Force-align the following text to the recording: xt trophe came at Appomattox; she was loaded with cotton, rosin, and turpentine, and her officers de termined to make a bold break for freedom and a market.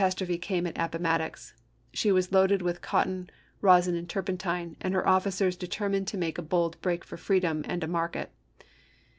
xt 0.03 0.17
trophe 0.17 0.35
came 0.39 0.65
at 0.65 0.75
Appomattox; 0.79 1.53
she 1.93 2.11
was 2.11 2.31
loaded 2.31 2.63
with 2.63 2.81
cotton, 2.81 3.29
rosin, 3.61 3.93
and 3.93 4.09
turpentine, 4.09 4.75
and 4.81 4.95
her 4.95 5.07
officers 5.07 5.55
de 5.55 5.67
termined 5.67 6.07
to 6.07 6.17
make 6.17 6.39
a 6.39 6.41
bold 6.41 6.81
break 6.81 7.05
for 7.05 7.17
freedom 7.17 7.63
and 7.67 7.83
a 7.83 7.87
market. 7.87 8.31